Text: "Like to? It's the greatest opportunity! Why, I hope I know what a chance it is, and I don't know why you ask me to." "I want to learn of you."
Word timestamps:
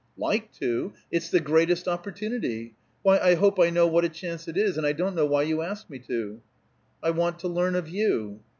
"Like 0.17 0.51
to? 0.53 0.93
It's 1.11 1.29
the 1.29 1.39
greatest 1.39 1.87
opportunity! 1.87 2.73
Why, 3.03 3.19
I 3.19 3.35
hope 3.35 3.59
I 3.59 3.69
know 3.69 3.85
what 3.85 4.03
a 4.03 4.09
chance 4.09 4.47
it 4.47 4.57
is, 4.57 4.75
and 4.75 4.87
I 4.87 4.93
don't 4.93 5.15
know 5.15 5.27
why 5.27 5.43
you 5.43 5.61
ask 5.61 5.91
me 5.91 5.99
to." 6.07 6.41
"I 7.03 7.11
want 7.11 7.37
to 7.41 7.47
learn 7.47 7.75
of 7.75 7.87
you." 7.87 8.39